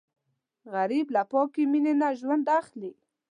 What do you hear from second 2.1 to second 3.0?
ژوند اخلي